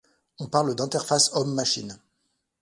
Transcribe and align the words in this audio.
On 0.39 0.47
parle 0.47 0.73
d'interface 0.73 1.29
homme-machine. 1.35 1.99